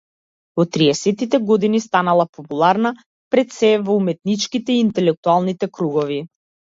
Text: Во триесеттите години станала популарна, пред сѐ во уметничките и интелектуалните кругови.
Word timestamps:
Во 0.59 0.63
триесеттите 0.75 1.39
години 1.49 1.81
станала 1.83 2.25
популарна, 2.37 2.91
пред 3.35 3.53
сѐ 3.57 3.83
во 3.91 3.99
уметничките 3.99 4.75
и 4.77 4.81
интелектуалните 4.87 5.71
кругови. 5.79 6.19